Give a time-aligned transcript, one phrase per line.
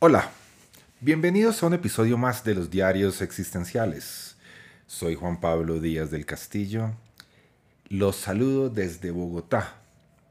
[0.00, 0.30] Hola,
[1.00, 4.36] bienvenidos a un episodio más de los Diarios Existenciales.
[4.86, 6.92] Soy Juan Pablo Díaz del Castillo.
[7.88, 9.74] Los saludo desde Bogotá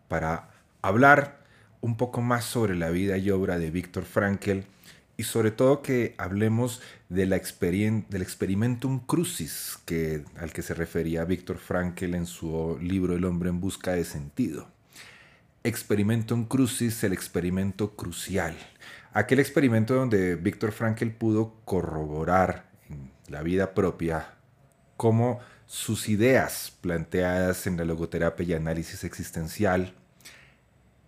[0.07, 1.43] para hablar
[1.81, 4.59] un poco más sobre la vida y obra de Víctor Frankl
[5.17, 11.25] y sobre todo que hablemos de la del experimentum crucis que, al que se refería
[11.25, 14.76] Víctor Frankl en su libro El hombre en busca de sentido.
[15.67, 18.55] Experimentum crucis, el experimento crucial.
[19.11, 24.35] Aquel experimento donde Víctor Frankl pudo corroborar en la vida propia
[24.95, 29.93] cómo sus ideas planteadas en la logoterapia y análisis existencial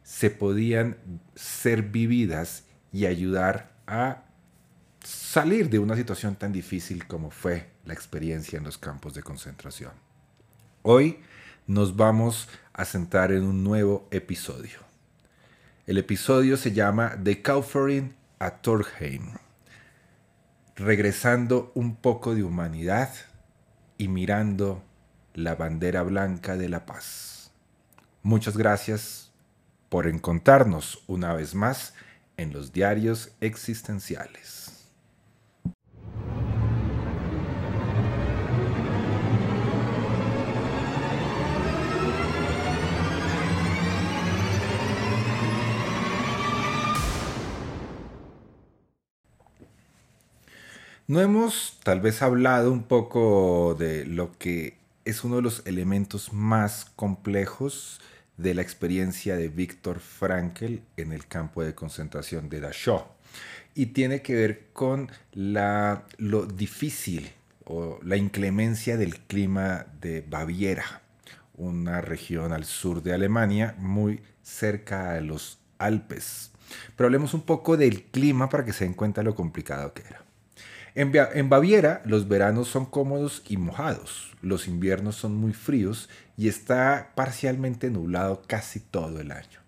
[0.03, 0.97] se podían
[1.35, 4.25] ser vividas y ayudar a
[5.01, 9.93] salir de una situación tan difícil como fue la experiencia en los campos de concentración.
[10.81, 11.19] Hoy
[11.69, 14.79] nos vamos a centrar en un nuevo episodio.
[15.85, 19.33] El episodio se llama The Kaufering a Torheim,
[20.75, 23.13] regresando un poco de humanidad
[23.99, 24.83] y mirando
[25.35, 27.51] la bandera blanca de la paz.
[28.23, 29.31] Muchas gracias
[29.89, 31.93] por encontrarnos una vez más
[32.37, 34.58] en los diarios existenciales.
[51.09, 56.33] No hemos tal vez hablado un poco de lo que es uno de los elementos
[56.33, 57.99] más complejos
[58.37, 63.05] de la experiencia de Víctor Frankl en el campo de concentración de Dachau.
[63.73, 67.31] Y tiene que ver con la, lo difícil
[67.65, 71.01] o la inclemencia del clima de Baviera,
[71.55, 76.51] una región al sur de Alemania, muy cerca de los Alpes.
[76.95, 80.28] Pero hablemos un poco del clima para que se den cuenta lo complicado que era.
[80.99, 87.13] En, Baviera los veranos son cómodos y mojados, los inviernos son muy fríos y está
[87.15, 89.61] parcialmente nublado casi todo el año.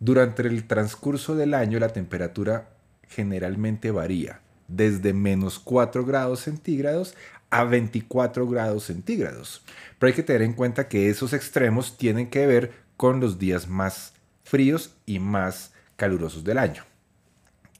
[0.00, 2.70] Durante el transcurso del año la temperatura
[3.08, 7.14] generalmente varía desde menos 4 grados centígrados
[7.50, 9.62] a 24 grados centígrados.
[10.00, 13.68] Pero hay que tener en cuenta que esos extremos tienen que ver con los días
[13.68, 16.82] más fríos y más calurosos del año.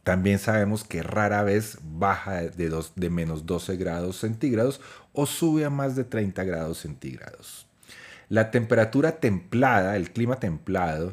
[0.07, 4.81] También sabemos que rara vez baja de, menos 12 grados centígrados
[5.13, 7.67] o sube a más de 30 grados centígrados.
[8.29, 11.13] La temperatura templada, el clima templado,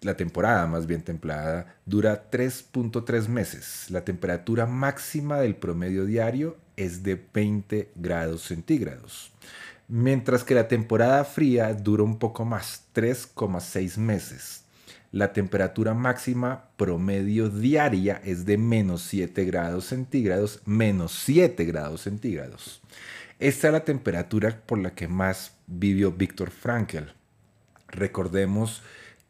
[0.00, 3.90] la temporada más bien templada, dura 3.3 meses.
[3.90, 9.32] La temperatura máxima del promedio diario es de 20 grados centígrados.
[9.86, 14.61] Mientras que la temporada fría dura un poco más, 3,6 meses
[15.12, 22.80] la temperatura máxima promedio diaria es de menos 7 grados centígrados, menos 7 grados centígrados.
[23.38, 27.10] Esta es la temperatura por la que más vivió Víctor Frankl.
[27.88, 28.82] Recordemos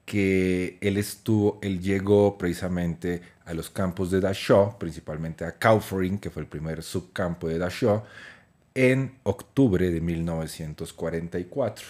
[0.05, 6.31] que él estuvo, él llegó precisamente a los campos de Dachau, principalmente a Kaufering, que
[6.31, 8.05] fue el primer subcampo de Dachau,
[8.75, 11.87] en octubre de 1944,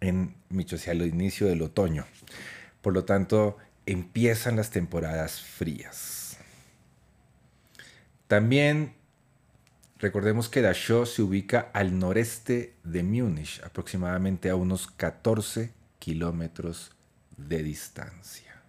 [0.00, 0.34] en,
[0.74, 2.04] hacia el inicio del otoño.
[2.86, 6.36] Por lo tanto, empiezan las temporadas frías.
[8.28, 8.94] También
[9.98, 16.92] recordemos que Dachau se ubica al noreste de Múnich, aproximadamente a unos 14 kilómetros
[17.36, 18.62] de distancia.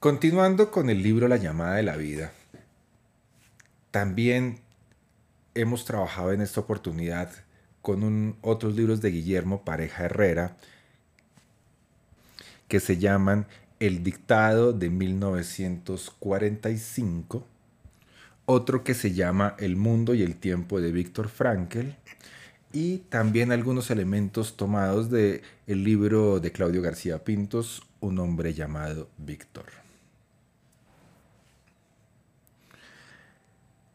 [0.00, 2.32] Continuando con el libro La llamada de la vida,
[3.90, 4.60] también
[5.54, 7.47] hemos trabajado en esta oportunidad
[7.88, 10.58] con otros libros de Guillermo Pareja Herrera
[12.68, 13.46] que se llaman
[13.80, 17.46] El Dictado de 1945,
[18.44, 21.92] otro que se llama El Mundo y el Tiempo de Víctor Frankl
[22.74, 29.08] y también algunos elementos tomados del el libro de Claudio García Pintos, Un hombre llamado
[29.16, 29.64] Víctor.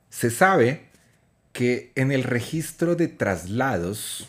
[0.10, 0.93] Se sabe
[1.54, 4.28] que en el registro de traslados,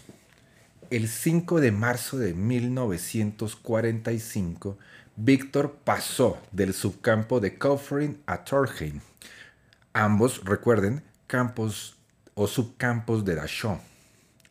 [0.90, 4.76] el 5 de marzo de 1945,
[5.16, 9.00] Víctor pasó del subcampo de Kaufering a Torheim.
[9.94, 11.96] Ambos, recuerden, campos
[12.34, 13.80] o subcampos de Dachau,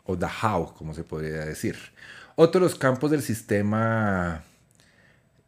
[0.05, 1.77] o Dachau, como se podría decir.
[2.35, 4.43] Otro de los campos del sistema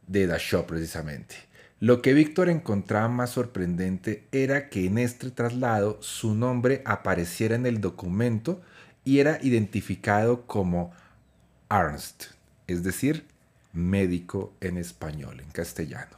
[0.06, 1.38] de Dachau, precisamente.
[1.86, 7.68] Lo que Víctor encontraba más sorprendente era que en este traslado su nombre apareciera en
[7.68, 8.60] el documento
[9.04, 10.94] y era identificado como
[11.70, 12.24] Ernst,
[12.66, 13.26] es decir,
[13.72, 16.18] médico en español, en castellano.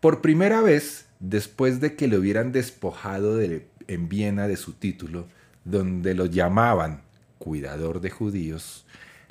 [0.00, 5.28] Por primera vez, después de que le hubieran despojado en Viena de su título,
[5.66, 7.02] donde lo llamaban
[7.36, 8.86] cuidador de judíos,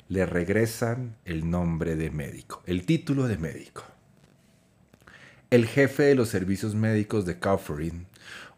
[0.08, 3.82] le regresan el nombre de médico, el título de médico.
[5.52, 8.06] El jefe de los servicios médicos de Kaufering,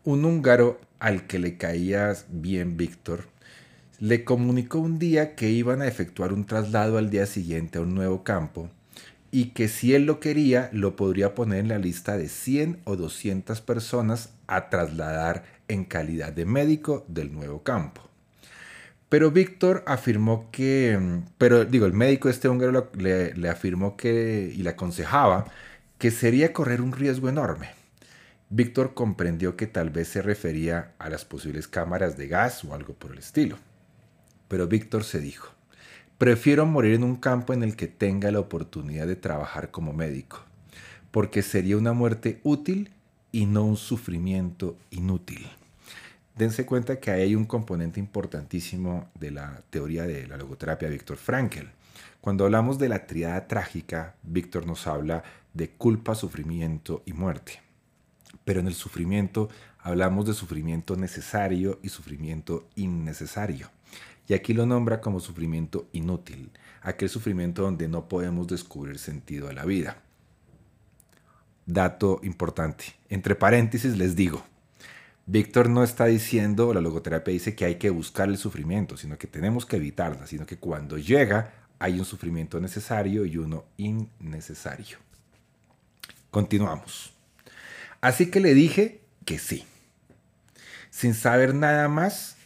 [0.05, 3.25] un húngaro al que le caía bien Víctor,
[3.99, 7.97] le comunicó un día que iban a efectuar un traslado al día siguiente a un
[7.97, 8.71] nuevo campo
[9.33, 12.95] y que si él lo quería lo podría poner en la lista de 100 o
[12.95, 18.03] 200 personas a trasladar en calidad de médico del nuevo campo.
[19.09, 20.97] Pero Víctor afirmó que,
[21.39, 25.47] pero digo, el médico este húngaro le, le afirmó que y le aconsejaba
[26.05, 27.71] que sería correr un riesgo enorme.
[28.51, 32.93] Víctor comprendió que tal vez se refería a las posibles cámaras de gas o algo
[32.93, 33.57] por el estilo.
[34.47, 35.49] Pero Víctor se dijo,
[36.19, 40.45] prefiero morir en un campo en el que tenga la oportunidad de trabajar como médico,
[41.11, 42.93] porque sería una muerte útil
[43.33, 45.49] y no un sufrimiento inútil.
[46.37, 51.17] Dense cuenta que hay un componente importantísimo de la teoría de la logoterapia de Víctor
[51.17, 51.71] Frankel.
[52.21, 55.23] Cuando hablamos de la triada trágica, Víctor nos habla
[55.55, 57.63] de culpa, sufrimiento y muerte.
[58.45, 59.49] Pero en el sufrimiento
[59.79, 63.71] hablamos de sufrimiento necesario y sufrimiento innecesario.
[64.27, 66.51] Y aquí lo nombra como sufrimiento inútil,
[66.83, 69.99] aquel sufrimiento donde no podemos descubrir sentido a la vida.
[71.67, 72.85] Dato importante.
[73.09, 74.43] Entre paréntesis les digo,
[75.27, 79.27] Víctor no está diciendo, la logoterapia dice que hay que buscar el sufrimiento, sino que
[79.27, 84.99] tenemos que evitarla, sino que cuando llega hay un sufrimiento necesario y uno innecesario.
[86.35, 87.13] Continuamos.
[88.01, 89.65] Así que le dije que sí.
[90.91, 92.39] Sin saber nada más,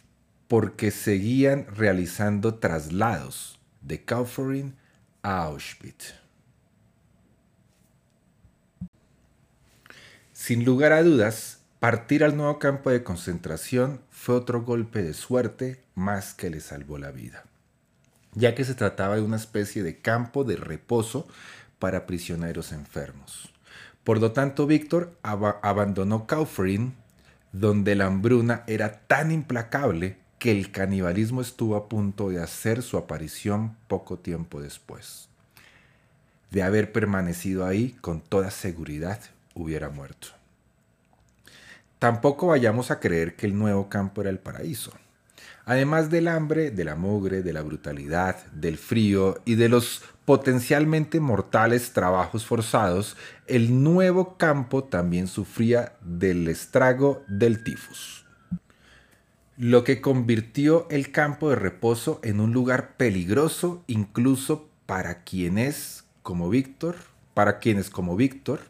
[0.47, 4.75] porque seguían realizando traslados de Kaufering
[5.23, 6.13] a Auschwitz.
[10.33, 15.83] Sin lugar a dudas, partir al nuevo campo de concentración fue otro golpe de suerte
[15.95, 17.43] más que le salvó la vida,
[18.35, 21.27] ya que se trataba de una especie de campo de reposo
[21.79, 23.49] para prisioneros enfermos.
[24.03, 26.95] Por lo tanto, Víctor abandonó Kaufering,
[27.51, 32.97] donde la hambruna era tan implacable que el canibalismo estuvo a punto de hacer su
[32.97, 35.27] aparición poco tiempo después.
[36.49, 39.19] De haber permanecido ahí, con toda seguridad
[39.53, 40.29] hubiera muerto.
[41.99, 44.93] Tampoco vayamos a creer que el nuevo campo era el paraíso.
[45.69, 51.19] Además del hambre, de la mugre, de la brutalidad, del frío y de los potencialmente
[51.19, 58.25] mortales trabajos forzados, el nuevo campo también sufría del estrago del tifus
[59.57, 66.49] lo que convirtió el campo de reposo en un lugar peligroso incluso para quienes, como
[66.49, 66.95] Víctor,
[67.33, 68.61] para quienes como Víctor,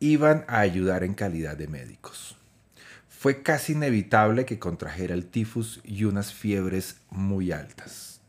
[0.00, 2.36] iban a ayudar en calidad de médicos.
[3.26, 8.20] Fue casi inevitable que contrajera el tifus y unas fiebres muy altas.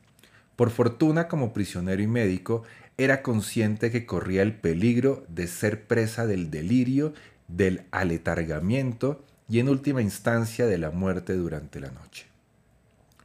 [0.56, 2.64] Por fortuna, como prisionero y médico,
[2.98, 7.14] era consciente que corría el peligro de ser presa del delirio,
[7.48, 12.26] del aletargamiento y en última instancia de la muerte durante la noche.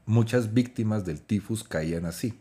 [0.04, 2.38] Muchas víctimas del tifus caían así,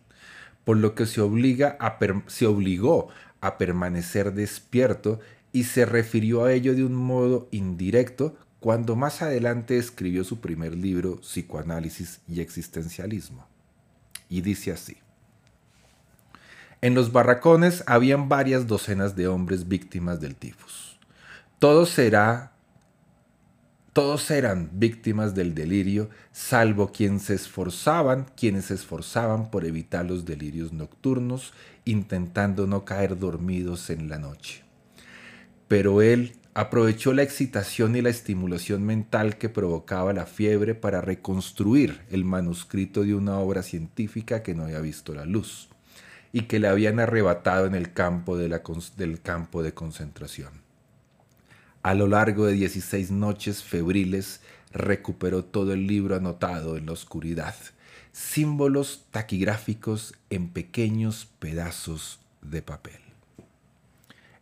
[0.66, 1.98] por lo que se, obliga a
[2.28, 3.08] se obligó
[3.40, 5.22] a permanecer despierto
[5.54, 10.76] y se refirió a ello de un modo indirecto cuando más adelante escribió su primer
[10.76, 13.48] libro, Psicoanálisis y Existencialismo.
[14.30, 14.98] Y dice así.
[16.80, 21.00] En los barracones habían varias docenas de hombres víctimas del tifus.
[21.58, 22.52] Todos eran
[24.74, 31.52] víctimas del delirio, salvo quienes se esforzaban, quienes se esforzaban por evitar los delirios nocturnos,
[31.84, 34.64] intentando no caer dormidos en la noche.
[35.68, 42.02] Pero él aprovechó la excitación y la estimulación mental que provocaba la fiebre para reconstruir
[42.10, 45.70] el manuscrito de una obra científica que no había visto la luz
[46.34, 48.62] y que le habían arrebatado en el campo de, la,
[48.98, 50.50] del campo de concentración.
[51.84, 54.42] A lo largo de 16 noches febriles
[54.72, 57.56] recuperó todo el libro anotado en la oscuridad,
[58.12, 63.00] símbolos taquigráficos en pequeños pedazos de papel.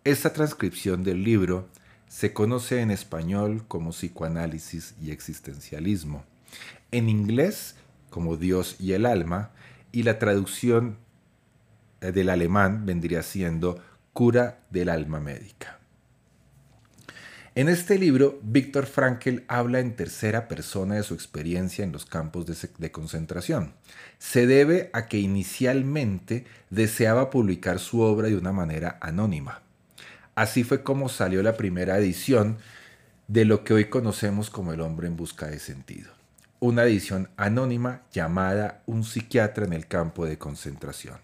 [0.04, 1.70] Esta transcripción del libro
[2.10, 6.26] se conoce en español como psicoanálisis y existencialismo,
[6.92, 7.76] en inglés
[8.10, 9.52] como Dios y el alma,
[9.92, 10.98] y la traducción
[12.02, 15.80] eh, del alemán vendría siendo cura del alma médica.
[17.56, 22.46] En este libro, Víctor Frankl habla en tercera persona de su experiencia en los campos
[22.46, 23.74] de, concentración.
[24.18, 29.62] Se debe a que inicialmente deseaba publicar su obra de una manera anónima.
[30.36, 32.58] Así fue como salió la primera edición
[33.28, 36.12] de lo que hoy conocemos como El hombre en busca de sentido.
[36.60, 41.20] Una edición anónima llamada Un psiquiatra en el campo de concentración.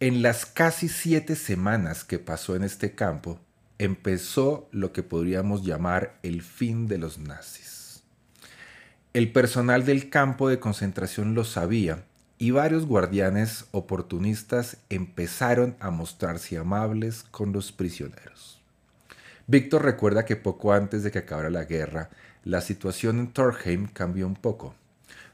[0.00, 3.38] En las casi siete semanas que pasó en este campo,
[3.78, 8.02] empezó lo que podríamos llamar el fin de los nazis.
[9.12, 12.04] El personal del campo de concentración lo sabía
[12.42, 18.60] y varios guardianes oportunistas empezaron a mostrarse amables con los prisioneros.
[19.46, 22.10] Víctor recuerda que poco antes de que acabara la guerra,
[22.42, 24.74] la situación en Torheim cambió un poco.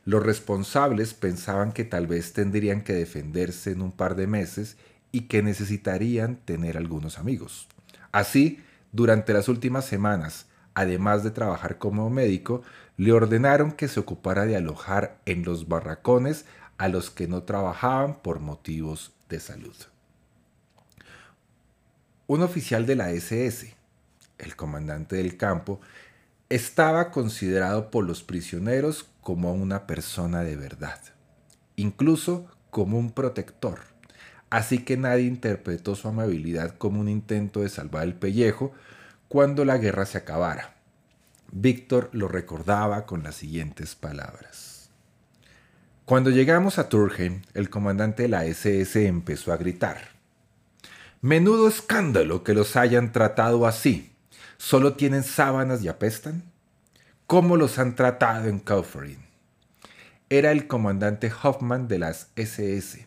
[0.05, 4.77] Los responsables pensaban que tal vez tendrían que defenderse en un par de meses
[5.11, 7.69] y que necesitarían tener algunos amigos.
[8.13, 8.63] Así,
[8.93, 12.61] durante las últimas semanas, además de trabajar como médico,
[12.99, 16.45] le ordenaron que se ocupara de alojar en los barracones
[16.79, 19.75] a los que no trabajaban por motivos de salud.
[22.27, 23.75] Un oficial de la SS,
[24.39, 25.81] el comandante del campo,
[26.49, 31.01] estaba considerado por los prisioneros como una persona de verdad,
[31.77, 33.81] incluso como un protector.
[34.51, 38.73] Así que nadie interpretó su amabilidad como un intento de salvar el pellejo
[39.29, 40.77] cuando la guerra se acabara.
[41.51, 44.68] Víctor lo recordaba con las siguientes palabras.
[46.09, 50.09] Cuando llegamos a Turgen, el comandante de la SS empezó a gritar.
[51.21, 54.11] Menudo escándalo que los hayan tratado así.
[54.57, 56.45] ¿Solo tienen sábanas y apestan?
[57.27, 59.19] ¿Cómo los han tratado en Kaufering?
[60.31, 63.07] Era el comandante Hoffman de las SS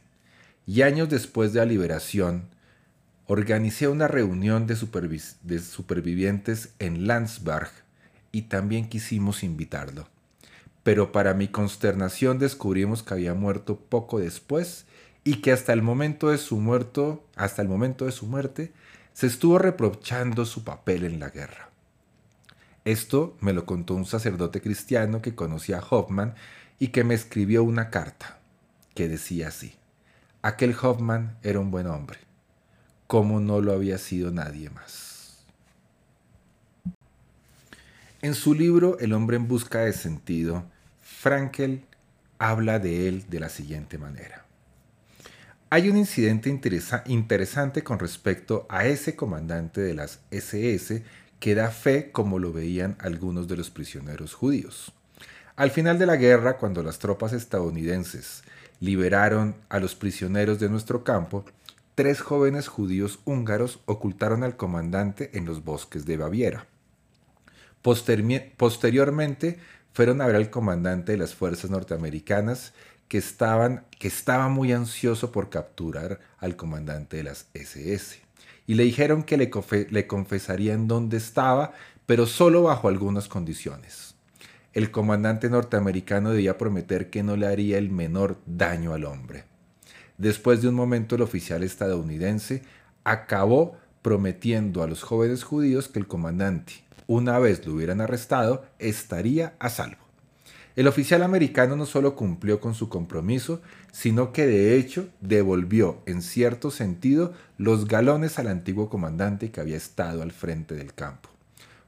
[0.68, 2.50] y años después de la liberación
[3.26, 7.72] organicé una reunión de supervivientes en Landsberg
[8.32, 10.08] y también quisimos invitarlo.
[10.84, 14.86] Pero para mi consternación descubrimos que había muerto poco después
[15.24, 18.74] y que hasta el momento de su muerto, hasta el momento de su muerte,
[19.14, 21.70] se estuvo reprochando su papel en la guerra.
[22.84, 26.34] Esto me lo contó un sacerdote cristiano que conocía a Hoffman
[26.80, 28.40] y que me escribió una carta
[28.96, 29.76] que decía así,
[30.42, 32.18] aquel Hoffman era un buen hombre,
[33.06, 35.11] como no lo había sido nadie más.
[38.24, 40.66] En su libro El hombre en busca de sentido,
[41.02, 41.86] Frankel
[42.38, 44.46] habla de él de la siguiente manera.
[45.72, 46.48] Hay un incidente
[47.08, 51.04] interesante con respecto a ese comandante de las SS
[51.40, 54.94] que da fe como lo veían algunos de los prisioneros judíos.
[55.56, 58.44] Al final de la guerra, cuando las tropas estadounidenses
[58.80, 61.44] liberaron a los prisioneros de nuestro campo,
[61.96, 66.68] tres jóvenes judíos húngaros ocultaron al comandante en los bosques de Baviera.
[67.82, 69.60] Posteriormente
[69.94, 72.74] fueron a ver al comandante de las fuerzas norteamericanas
[73.08, 78.20] que, estaban, que estaba muy ansioso por capturar al comandante de las SS.
[78.68, 79.52] Y le dijeron que le,
[79.90, 81.74] le confesarían dónde estaba,
[82.06, 84.16] pero solo bajo algunas condiciones.
[84.74, 89.44] El comandante norteamericano debía prometer que no le haría el menor daño al hombre.
[90.18, 92.62] Después de un momento el oficial estadounidense
[93.04, 96.74] acabó prometiendo a los jóvenes judíos que el comandante,
[97.08, 100.02] una vez lo hubieran arrestado, estaría a salvo.
[100.76, 106.22] El oficial americano no solo cumplió con su compromiso, sino que de hecho devolvió, en
[106.22, 111.30] cierto sentido, los galones al antiguo comandante que había estado al frente del campo,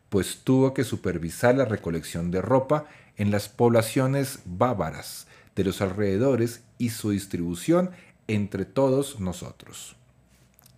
[0.10, 6.62] pues tuvo que supervisar la recolección de ropa en las poblaciones bávaras de los alrededores
[6.78, 7.92] y su distribución
[8.28, 9.96] entre todos nosotros,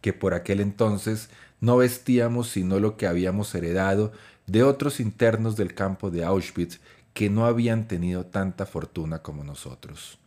[0.01, 1.29] que por aquel entonces
[1.61, 4.11] no vestíamos sino lo que habíamos heredado
[4.47, 6.79] de otros internos del campo de Auschwitz
[7.13, 10.19] que no habían tenido tanta fortuna como nosotros,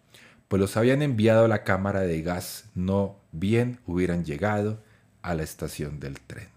[0.49, 4.82] pues los habían enviado a la cámara de gas, no bien hubieran llegado
[5.23, 6.49] a la estación del tren.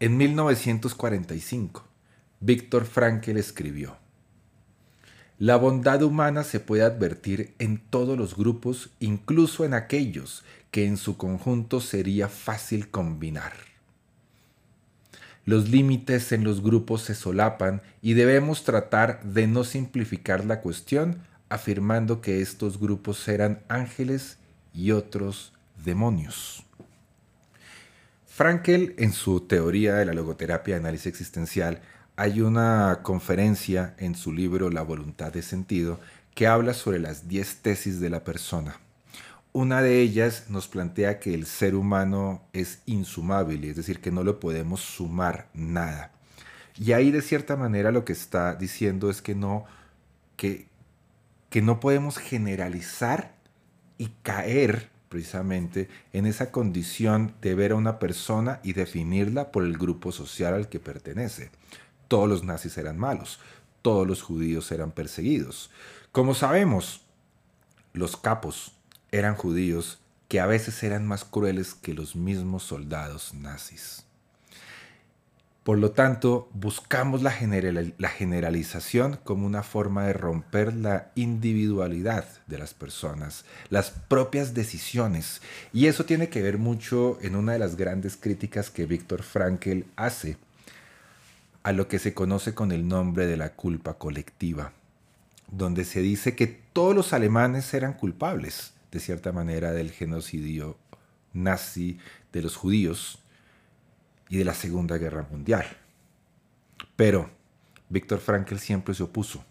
[0.00, 1.84] En 1945,
[2.40, 3.96] Víctor Frankl escribió,
[5.38, 10.96] La bondad humana se puede advertir en todos los grupos, incluso en aquellos que en
[10.96, 13.52] su conjunto sería fácil combinar.
[15.44, 21.22] Los límites en los grupos se solapan y debemos tratar de no simplificar la cuestión
[21.48, 24.38] afirmando que estos grupos eran ángeles
[24.74, 25.52] y otros
[25.84, 26.64] demonios.
[28.26, 31.80] Frankel, en su teoría de la logoterapia de análisis existencial,
[32.16, 36.00] hay una conferencia en su libro La voluntad de sentido
[36.34, 38.80] que habla sobre las 10 tesis de la persona.
[39.56, 44.22] Una de ellas nos plantea que el ser humano es insumable, es decir, que no
[44.22, 46.12] le podemos sumar nada.
[46.78, 49.64] Y ahí de cierta manera lo que está diciendo es que no,
[50.36, 50.68] que,
[51.48, 53.34] que no podemos generalizar
[53.96, 59.78] y caer precisamente en esa condición de ver a una persona y definirla por el
[59.78, 61.50] grupo social al que pertenece.
[62.08, 63.40] Todos los nazis eran malos,
[63.80, 65.70] todos los judíos eran perseguidos.
[66.12, 67.06] Como sabemos,
[67.94, 68.75] los capos
[69.12, 69.98] eran judíos
[70.28, 74.06] que a veces eran más crueles que los mismos soldados nazis.
[75.66, 82.72] Por lo tanto, buscamos la, generalización como una forma de romper la individualidad de las
[82.72, 85.42] personas, las propias decisiones.
[85.72, 89.80] Y eso tiene que ver mucho en una de las grandes críticas que Víctor Frankl
[89.96, 90.36] hace
[91.64, 94.72] a lo que se conoce con el nombre de la culpa colectiva,
[95.50, 100.78] donde se dice que todos los alemanes eran culpables, de cierta manera, del genocidio
[101.32, 101.98] nazi
[102.32, 103.18] de los judíos
[104.28, 105.66] y de la Segunda Guerra Mundial.
[106.96, 107.30] Pero
[107.88, 109.44] Víctor Frankl siempre se opuso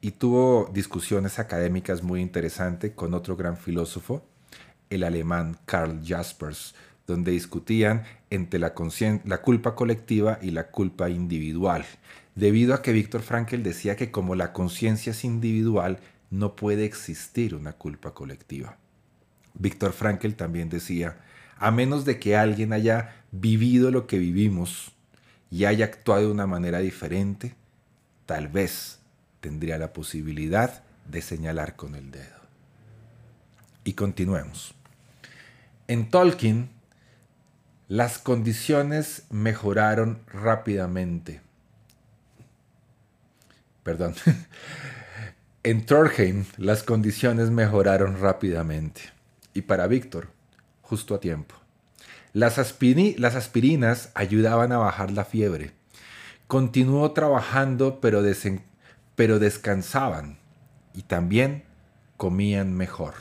[0.00, 4.24] y tuvo discusiones académicas muy interesantes con otro gran filósofo,
[4.90, 6.74] el alemán Karl Jaspers,
[7.06, 8.74] donde discutían entre la,
[9.24, 11.84] la, culpa colectiva y la culpa individual,
[12.34, 15.98] debido a que Víctor Frankl decía que como la conciencia es individual,
[16.30, 18.76] no puede existir una culpa colectiva.
[19.54, 21.18] Víctor Frankl también decía,
[21.58, 24.92] a menos de que alguien haya vivido lo que vivimos
[25.50, 27.54] y haya actuado de una manera diferente,
[28.26, 29.00] tal vez
[29.40, 32.38] tendría la posibilidad de señalar con el dedo.
[33.84, 34.74] Y continuemos.
[35.88, 36.68] En Tolkien,
[37.88, 41.40] las condiciones mejoraron rápidamente.
[43.82, 44.14] Perdón.
[45.64, 49.02] en Thorheim, las condiciones mejoraron rápidamente.
[49.54, 50.28] Y para Víctor,
[50.82, 51.56] justo a tiempo.
[52.32, 55.72] Las, aspirinas ayudaban a bajar la fiebre.
[56.46, 58.22] Continuó trabajando, pero,
[59.16, 60.38] pero descansaban.
[60.94, 61.64] Y también
[62.16, 63.14] comían mejor.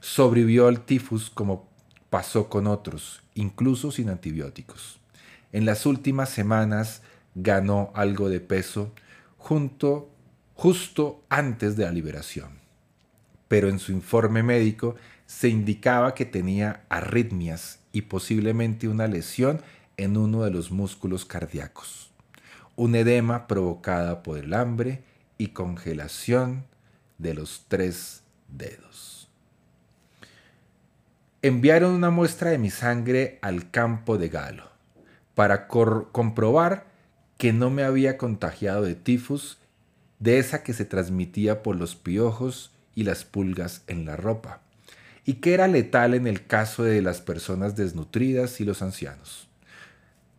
[0.00, 1.68] Sobrevivió al tifus como
[2.10, 5.00] pasó con otros, incluso sin antibióticos.
[5.52, 7.02] En las últimas semanas
[7.34, 8.92] ganó algo de peso
[9.38, 10.10] junto,
[10.56, 12.58] justo antes de la liberación.
[13.46, 19.62] Pero en su informe médico se indicaba que tenía arritmias y posiblemente una lesión
[19.96, 22.10] en uno de los músculos cardíacos,
[22.74, 25.04] un edema provocada por el hambre
[25.38, 26.64] y congelación
[27.18, 29.16] de los tres dedos
[31.46, 34.64] enviaron una muestra de mi sangre al campo de Galo
[35.34, 36.86] para comprobar
[37.38, 39.58] que no me había contagiado de tifus,
[40.18, 44.60] de esa que se transmitía por los piojos y las pulgas en la ropa,
[45.24, 49.48] y que era letal en el caso de las personas desnutridas y los ancianos.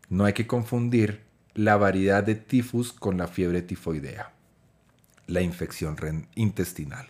[0.10, 1.22] No hay que confundir
[1.54, 4.32] la variedad de tifus con la fiebre tifoidea,
[5.28, 5.98] la infección
[6.36, 7.08] intestinal.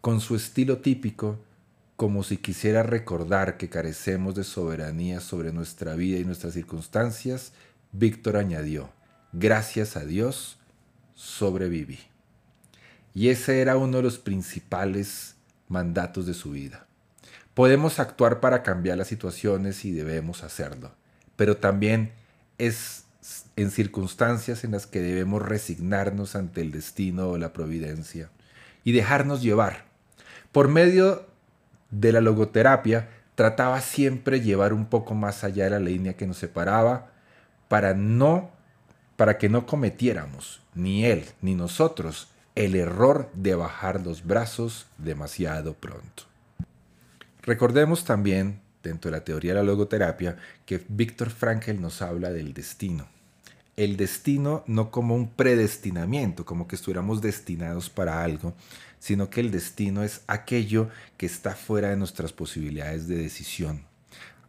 [0.00, 1.38] Con su estilo típico,
[1.96, 7.52] como si quisiera recordar que carecemos de soberanía sobre nuestra vida y nuestras circunstancias,
[7.92, 8.90] Víctor añadió,
[9.32, 10.58] gracias a Dios,
[11.16, 11.98] sobreviví.
[13.14, 15.34] Y ese era uno de los principales
[15.68, 16.86] mandatos de su vida.
[17.54, 20.92] Podemos actuar para cambiar las situaciones y debemos hacerlo,
[21.34, 22.12] pero también
[22.58, 23.04] es
[23.56, 28.28] en circunstancias en las que debemos resignarnos ante el destino o la providencia
[28.84, 29.86] y dejarnos llevar.
[30.52, 31.26] Por medio
[31.90, 36.36] de la logoterapia trataba siempre llevar un poco más allá de la línea que nos
[36.36, 37.10] separaba
[37.68, 38.50] para no
[39.16, 45.74] para que no cometiéramos ni él ni nosotros el error de bajar los brazos demasiado
[45.74, 46.24] pronto.
[47.42, 52.54] Recordemos también dentro de la teoría de la logoterapia que Víctor Frankl nos habla del
[52.54, 53.08] destino.
[53.76, 58.54] El destino no como un predestinamiento, como que estuviéramos destinados para algo,
[58.98, 63.84] sino que el destino es aquello que está fuera de nuestras posibilidades de decisión.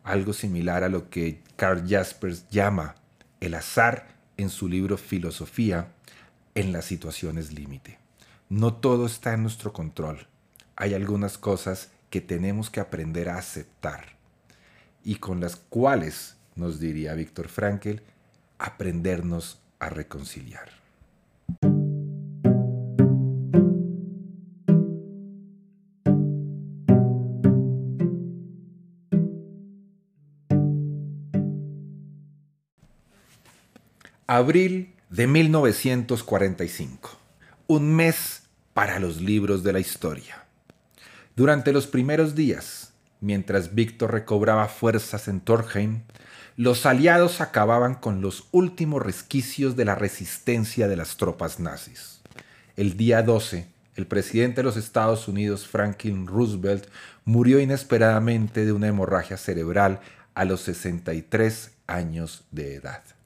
[0.04, 2.96] Algo similar a lo que Carl Jaspers llama
[3.42, 5.92] el azar en su libro Filosofía
[6.56, 8.00] en las situaciones límite.
[8.50, 10.28] No todo está en nuestro control.
[10.76, 14.18] Hay algunas cosas que tenemos que aprender a aceptar
[15.04, 17.98] y con las cuales, nos diría Víctor Frankl,
[18.58, 20.77] aprendernos a reconciliar.
[34.30, 37.18] Abril de 1945.
[37.68, 38.42] Un mes
[38.74, 40.44] para los libros de la historia.
[41.38, 46.02] Durante los primeros días, mientras Víctor recobraba fuerzas en Torheim,
[46.58, 52.20] los aliados acababan con los últimos resquicios de la resistencia de las tropas nazis.
[52.76, 56.88] El día 12, el presidente de los Estados Unidos, Franklin Roosevelt,
[57.24, 60.02] murió inesperadamente de una hemorragia cerebral
[60.34, 63.17] a los 63 años de edad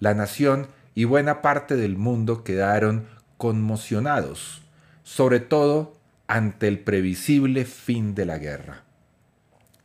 [0.00, 3.06] la nación y buena parte del mundo quedaron
[3.36, 4.62] conmocionados,
[5.02, 8.84] sobre todo ante el previsible fin de la guerra.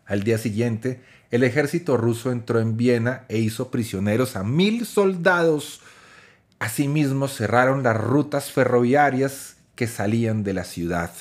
[0.05, 5.81] Al día siguiente, el ejército ruso entró en Viena e hizo prisioneros a mil soldados.
[6.59, 11.11] Asimismo, cerraron las rutas ferroviarias que salían de la ciudad.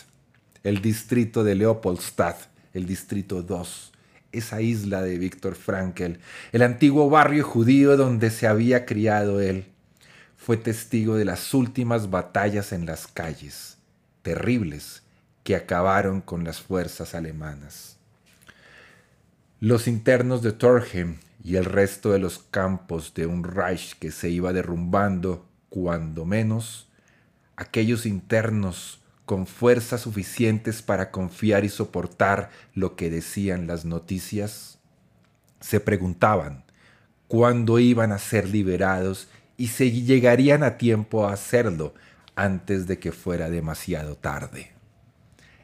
[0.65, 2.37] El distrito de Leopoldstadt,
[2.75, 3.90] el distrito 2,
[4.33, 6.21] esa isla de Víctor Frankel,
[6.53, 9.67] el antiguo barrio judío donde se había criado él.
[10.37, 13.79] Fue testigo de las últimas batallas en las calles,
[14.23, 15.03] terribles,
[15.45, 17.97] que acabaron con las fuerzas alemanas.
[19.59, 24.31] Los internos de Torheim y el resto de los campos de un Reich que se
[24.31, 26.89] iba derrumbando, cuando menos,
[27.57, 29.00] aquellos internos
[29.31, 34.81] con fuerzas suficientes para confiar y soportar lo que decían las noticias,
[35.61, 36.65] se preguntaban
[37.29, 41.95] cuándo iban a ser liberados y si llegarían a tiempo a hacerlo
[42.35, 44.73] antes de que fuera demasiado tarde.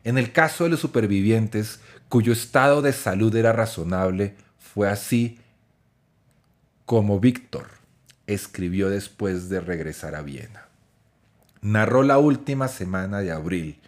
[0.05, 5.41] En el caso de los supervivientes, cuyo estado de salud era razonable, fue así
[6.85, 7.67] como Víctor
[8.29, 10.66] escribió después de regresar a Viena
[11.67, 13.81] narró la última semana de abril,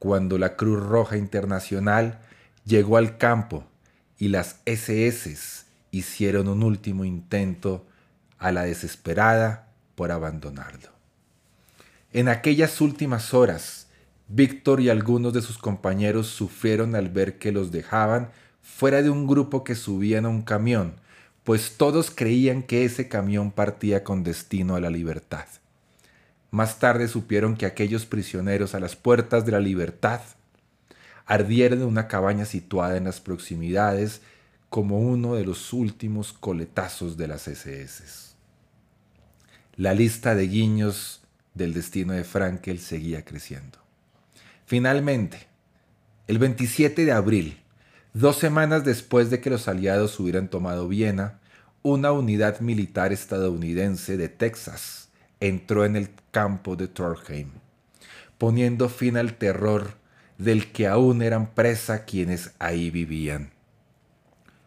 [0.00, 2.18] cuando la Cruz Roja Internacional
[2.64, 3.64] llegó al campo
[4.18, 7.86] y las SS hicieron un último intento
[8.38, 10.88] a la desesperada por abandonarlo.
[12.12, 13.86] En aquellas últimas horas,
[14.26, 18.30] Víctor y algunos de sus compañeros sufrieron al ver que los dejaban
[18.62, 20.94] fuera de un grupo que subían a un camión,
[21.44, 25.46] pues todos creían que ese camión partía con destino a la libertad.
[26.56, 30.22] Más tarde supieron que aquellos prisioneros a las puertas de la libertad
[31.26, 34.22] ardieron en una cabaña situada en las proximidades
[34.70, 38.32] como uno de los últimos coletazos de las SS.
[39.76, 41.20] La lista de guiños
[41.52, 43.78] del destino de Frankel seguía creciendo.
[44.64, 45.48] Finalmente,
[46.26, 47.58] el 27 de abril,
[48.14, 51.38] dos semanas después de que los aliados hubieran tomado Viena,
[51.82, 55.05] una unidad militar estadounidense de Texas
[55.40, 57.50] entró en el campo de Torheim,
[58.38, 59.94] poniendo fin al terror
[60.38, 63.50] del que aún eran presa quienes ahí vivían.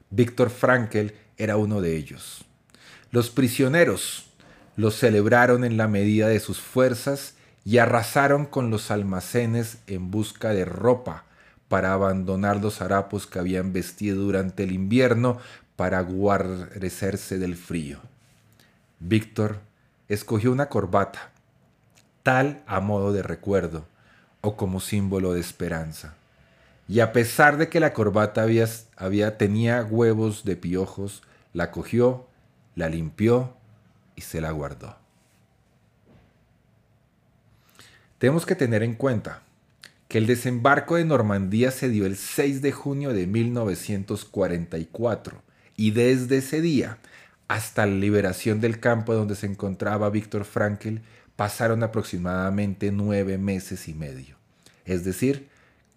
[0.10, 2.45] Víctor Frankel era uno de ellos.
[3.12, 4.27] Los prisioneros
[4.75, 10.49] los celebraron en la medida de sus fuerzas y arrasaron con los almacenes en busca
[10.49, 11.25] de ropa
[11.67, 15.38] para abandonar los harapos que habían vestido durante el invierno
[15.75, 17.99] para guarecerse del frío.
[18.99, 19.60] Víctor
[20.10, 21.32] escogió una corbata,
[22.24, 23.86] tal a modo de recuerdo
[24.41, 26.15] o como símbolo de esperanza.
[26.88, 28.48] Y a pesar de que la corbata
[28.98, 31.22] había, tenía huevos de piojos,
[31.54, 32.26] la cogió,
[32.76, 33.54] la limpió
[34.15, 34.98] y se la guardó.
[38.17, 39.43] Tenemos que tener en cuenta
[40.08, 45.43] que el desembarco de Normandía se dio el 6 de junio de 1944
[45.78, 46.98] y desde ese día
[47.49, 50.99] hasta la liberación del campo donde se encontraba Víctor Frankl
[51.35, 54.38] pasaron aproximadamente nueve meses y medio.
[54.85, 55.49] Es decir,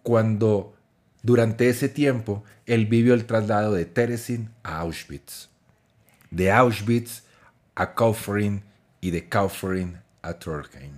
[0.03, 0.75] cuando
[1.23, 5.51] durante ese tiempo él vivió el traslado de Teresin a Auschwitz,
[6.31, 7.25] de Auschwitz
[7.75, 8.63] a Kaufering
[9.03, 10.95] y de Kaufering a Turkheim.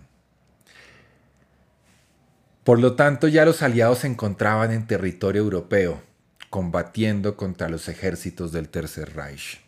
[2.62, 6.00] Por lo tanto, ya los aliados se encontraban en territorio europeo,
[6.48, 9.63] combatiendo contra los ejércitos del Tercer Reich.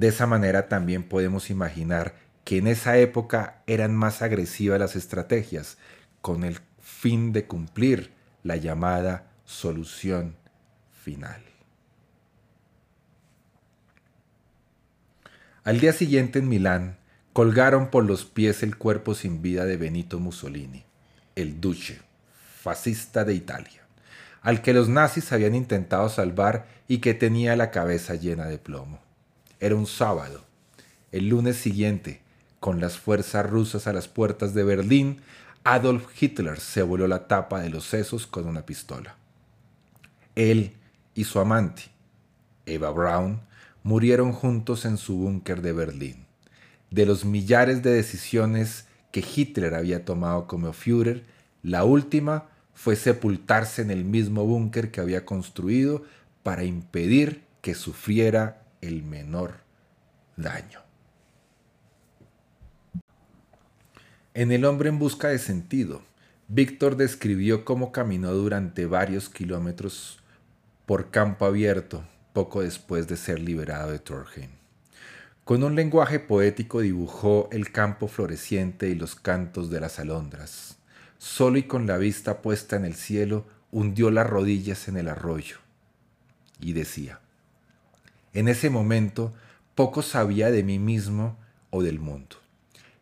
[0.00, 5.76] De esa manera también podemos imaginar que en esa época eran más agresivas las estrategias
[6.22, 8.10] con el fin de cumplir
[8.42, 10.36] la llamada solución
[11.04, 11.42] final.
[15.64, 16.96] Al día siguiente en Milán
[17.34, 20.86] colgaron por los pies el cuerpo sin vida de Benito Mussolini,
[21.36, 22.00] el duce,
[22.62, 23.82] fascista de Italia,
[24.40, 29.09] al que los nazis habían intentado salvar y que tenía la cabeza llena de plomo.
[29.60, 30.42] Era un sábado.
[31.12, 32.22] El lunes siguiente,
[32.60, 35.20] con las fuerzas rusas a las puertas de Berlín,
[35.64, 39.16] Adolf Hitler se voló la tapa de los sesos con una pistola.
[40.34, 40.72] Él
[41.14, 41.82] y su amante,
[42.64, 43.40] Eva Braun,
[43.82, 46.24] murieron juntos en su búnker de Berlín.
[46.90, 51.24] De los millares de decisiones que Hitler había tomado como Führer,
[51.62, 56.02] la última fue sepultarse en el mismo búnker que había construido
[56.42, 59.60] para impedir que sufriera el menor
[60.36, 60.80] daño.
[64.34, 66.02] En El hombre en busca de sentido,
[66.48, 70.18] Víctor describió cómo caminó durante varios kilómetros
[70.86, 74.50] por campo abierto poco después de ser liberado de Torheim.
[75.44, 80.76] Con un lenguaje poético dibujó el campo floreciente y los cantos de las alondras.
[81.18, 85.56] Solo y con la vista puesta en el cielo, hundió las rodillas en el arroyo
[86.60, 87.20] y decía,
[88.34, 89.32] en ese momento
[89.74, 91.38] poco sabía de mí mismo
[91.70, 92.36] o del mundo,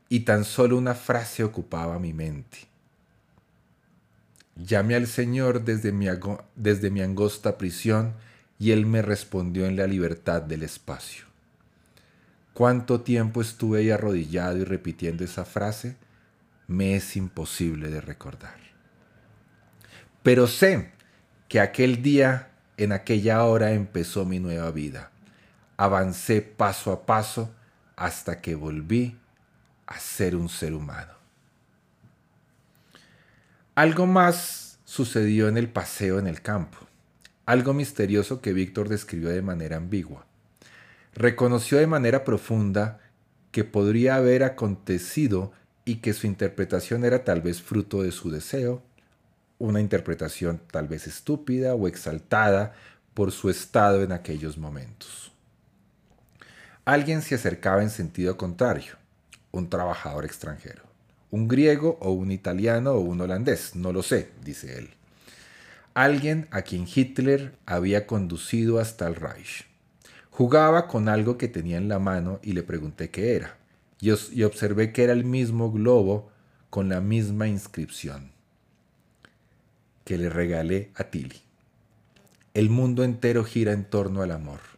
[0.08, 2.68] y tan solo una frase ocupaba mi mente.
[4.56, 8.14] Llamé al Señor desde mi, angosta prisión
[8.58, 11.26] y Él me respondió en la libertad del espacio.
[12.54, 15.96] ¿Cuánto tiempo estuve ahí arrodillado y repitiendo esa frase?
[16.66, 18.56] Me es imposible de recordar.
[20.24, 20.90] Pero sé
[21.48, 25.12] que aquel día, en aquella hora, empezó mi nueva vida.
[25.78, 27.54] Avancé paso a paso
[27.96, 29.18] hasta que volví
[29.86, 31.14] a ser un ser humano.
[33.74, 36.88] Algo más sucedió en el paseo en el campo
[37.48, 40.26] algo misterioso que Víctor describió de manera ambigua.
[41.14, 43.00] Reconoció de manera profunda
[43.52, 45.52] que podría haber acontecido
[45.86, 48.82] y que su interpretación era tal vez fruto de su deseo,
[49.56, 52.74] una interpretación tal vez estúpida o exaltada
[53.14, 55.27] por su estado en aquellos momentos.
[56.88, 58.94] Alguien se acercaba en sentido contrario,
[59.50, 60.82] un trabajador extranjero,
[61.30, 64.90] un griego o un italiano o un holandés, no lo sé, dice él
[65.98, 69.66] alguien a quien Hitler había conducido hasta el Reich.
[70.30, 73.56] Jugaba con algo que tenía en la mano y le pregunté qué era,
[74.00, 76.30] y, y observé que era el mismo globo
[76.70, 78.30] con la misma inscripción
[80.04, 81.42] que le regalé a Tilly.
[82.54, 84.77] El mundo entero gira en torno al amor.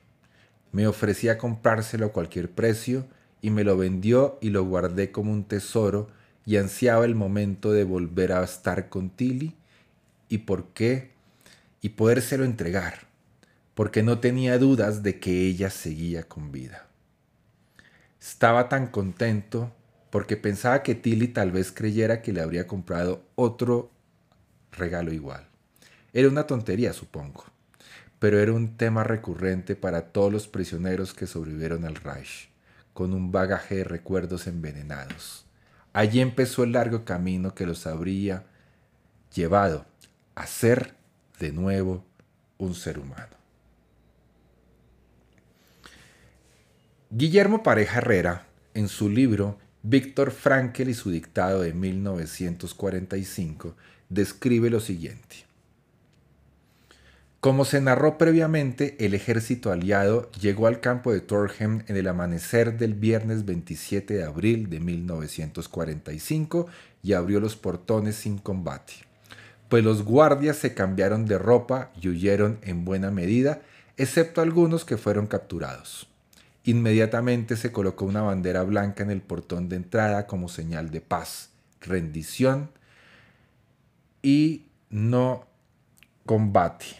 [0.72, 3.06] Me ofrecía comprárselo a cualquier precio
[3.42, 6.08] y me lo vendió y lo guardé como un tesoro
[6.46, 9.54] y ansiaba el momento de volver a estar con Tilly
[10.28, 11.10] y por qué
[11.80, 13.06] y podérselo entregar,
[13.74, 16.86] porque no tenía dudas de que ella seguía con vida.
[18.20, 19.72] Estaba tan contento
[20.10, 23.90] porque pensaba que Tilly tal vez creyera que le habría comprado otro
[24.72, 25.46] regalo igual.
[26.12, 27.44] Era una tontería, supongo,
[28.20, 32.50] pero era un tema recurrente para todos los prisioneros que sobrevivieron al Reich,
[32.92, 35.46] con un bagaje de recuerdos envenenados.
[35.94, 38.44] Allí empezó el largo camino que los habría
[39.34, 39.86] llevado
[40.34, 40.94] a ser
[41.38, 42.04] de nuevo
[42.58, 43.36] un ser humano.
[47.08, 53.74] Guillermo Pareja Herrera, en su libro Víctor Frankel y su dictado de 1945,
[54.10, 55.49] describe lo siguiente.
[57.40, 62.76] Como se narró previamente, el ejército aliado llegó al campo de Torhem en el amanecer
[62.76, 66.66] del viernes 27 de abril de 1945
[67.02, 69.10] y abrió los portones sin combate
[69.70, 73.62] pues los guardias se cambiaron de ropa y huyeron en buena medida,
[73.96, 76.08] excepto algunos que fueron capturados.
[76.64, 81.50] Inmediatamente se colocó una bandera blanca en el portón de entrada como señal de paz,
[81.80, 82.68] rendición
[84.22, 85.46] y no
[86.26, 86.99] combate.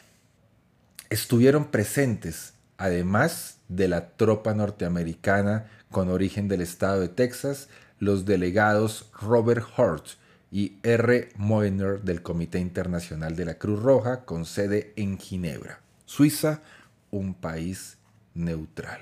[1.11, 7.69] Estuvieron presentes, además de la tropa norteamericana con origen del estado de Texas,
[7.99, 10.07] los delegados Robert Hurt
[10.53, 11.31] y R.
[11.35, 16.63] Moiner del Comité Internacional de la Cruz Roja con sede en Ginebra, Suiza,
[17.11, 17.99] un país
[18.35, 19.01] neutral.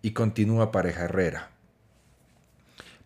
[0.00, 1.50] Y continúa Pareja Herrera.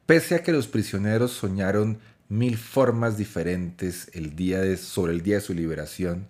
[0.07, 5.41] Pese a que los prisioneros soñaron mil formas diferentes el día sobre el día de
[5.41, 6.29] su liberación,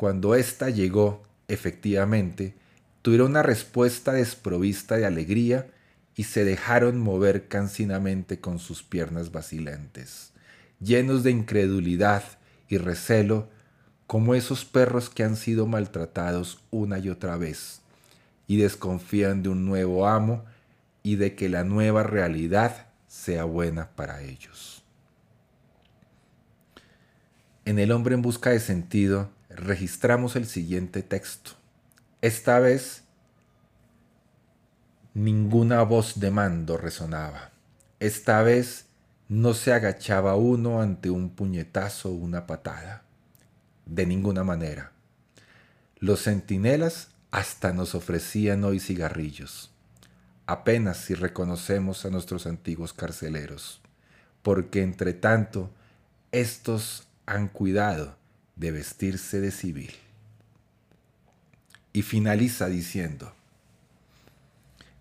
[0.00, 2.54] cuando ésta llegó, efectivamente,
[3.02, 5.66] tuvieron una respuesta desprovista de alegría
[6.16, 10.32] y se dejaron mover cansinamente con sus piernas vacilantes
[10.80, 12.22] llenos de incredulidad
[12.66, 13.50] y recelo,
[14.06, 17.82] como esos perros que han sido maltratados una y otra vez,
[18.46, 20.46] y desconfían de un nuevo amo
[21.02, 24.82] y de que la nueva realidad sea buena para ellos.
[27.66, 31.52] En El hombre en busca de sentido registramos el siguiente texto.
[32.22, 33.04] Esta vez
[35.12, 37.50] ninguna voz de mando resonaba.
[37.98, 38.86] Esta vez
[39.28, 43.02] no se agachaba uno ante un puñetazo o una patada.
[43.86, 44.92] De ninguna manera.
[45.98, 49.72] Los centinelas hasta nos ofrecían hoy cigarrillos.
[50.46, 53.80] Apenas si reconocemos a nuestros antiguos carceleros,
[54.42, 55.70] porque entre tanto
[56.32, 58.19] estos han cuidado
[58.60, 59.90] de vestirse de civil.
[61.94, 63.32] Y finaliza diciendo,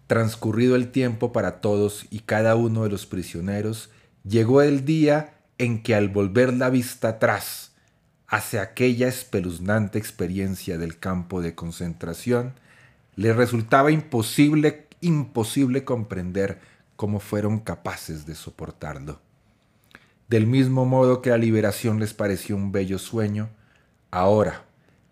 [0.08, 3.92] Transcurrido el tiempo para todos y cada uno de los prisioneros,
[4.24, 7.74] llegó el día en que al volver la vista atrás
[8.28, 12.54] hacia aquella espeluznante experiencia del campo de concentración,
[13.16, 16.60] le resultaba imposible, imposible comprender
[16.96, 19.20] cómo fueron capaces de soportarlo.
[20.30, 23.50] Del mismo modo que la liberación les pareció un bello sueño,
[24.12, 24.66] ahora,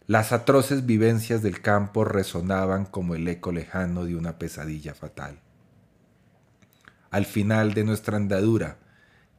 [0.06, 5.40] las atroces vivencias del campo resonaban como el eco lejano de una pesadilla fatal.
[7.10, 8.78] Al final de nuestra andadura,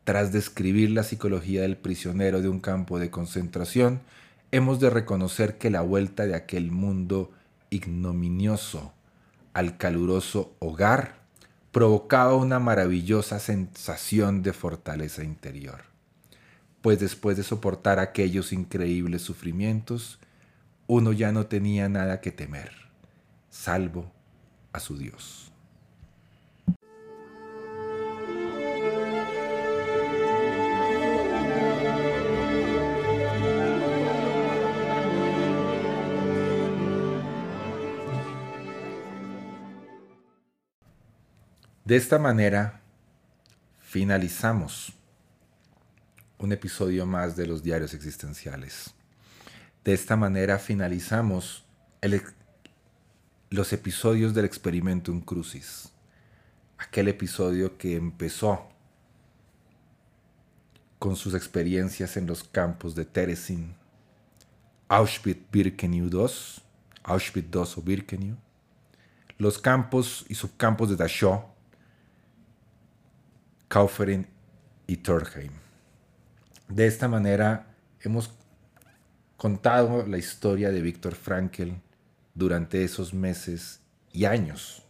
[0.03, 4.01] tras describir la psicología del prisionero de un campo de concentración,
[4.51, 7.31] hemos de reconocer que la vuelta de aquel mundo
[7.71, 8.93] ignominioso
[9.55, 11.19] al caluroso hogar
[11.73, 15.83] provocaba una maravillosa sensación de fortaleza interior,
[16.81, 20.19] pues después de soportar aquellos increíbles sufrimientos,
[20.87, 22.73] uno ya no tenía nada que temer,
[23.51, 24.11] salvo
[24.73, 25.53] a su Dios.
[41.89, 42.83] De esta manera,
[43.81, 44.93] finalizamos
[46.37, 48.95] un episodio más de los diarios existenciales.
[49.85, 51.65] De esta manera finalizamos
[53.49, 55.89] los episodios del Experimentum Crucis.
[56.77, 58.69] Aquel episodio que empezó
[60.99, 63.75] con sus experiencias en los campos de Teresin,
[64.91, 66.63] Auschwitz-Birkenau II,
[67.03, 68.37] Auschwitz II o Birkenau,
[69.39, 71.57] los campos y subcampos de Dachau,
[73.69, 74.27] Kaufering
[74.87, 75.53] y Torheim.
[76.69, 77.67] De esta manera
[78.01, 78.31] hemos
[79.37, 81.73] contado la historia de Víctor Frankl
[82.35, 84.83] durante esos meses y años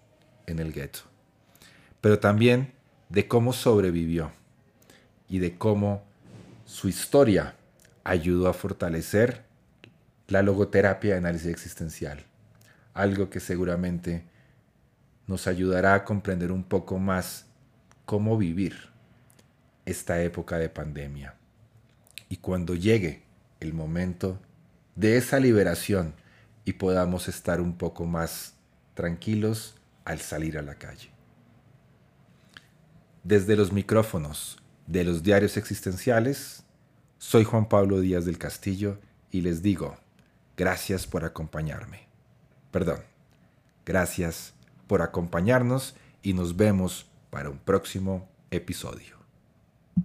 [0.46, 1.00] en el gueto,
[2.00, 2.72] pero también
[3.08, 4.30] de cómo sobrevivió
[5.28, 6.04] y de cómo
[6.64, 7.56] su historia
[8.04, 9.44] ayudó a fortalecer
[10.28, 12.24] la logoterapia de análisis existencial,
[12.94, 14.24] algo que seguramente
[15.26, 17.47] nos ayudará a comprender un poco más
[18.08, 18.88] cómo vivir
[19.84, 21.34] esta época de pandemia.
[22.30, 23.22] Y cuando llegue
[23.60, 24.40] el momento
[24.96, 26.14] de esa liberación
[26.64, 28.54] y podamos estar un poco más
[28.94, 29.74] tranquilos
[30.06, 31.10] al salir a la calle.
[33.24, 36.62] Desde los micrófonos de los diarios existenciales,
[37.18, 38.98] soy Juan Pablo Díaz del Castillo
[39.30, 39.98] y les digo,
[40.56, 42.08] gracias por acompañarme.
[42.70, 43.00] Perdón,
[43.84, 44.54] gracias
[44.86, 49.17] por acompañarnos y nos vemos para un próximo episodio.